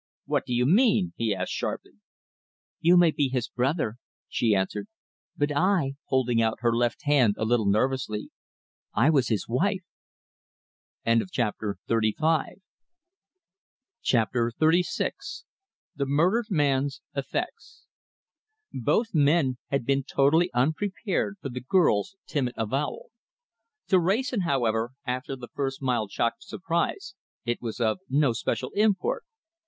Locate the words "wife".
9.47-9.83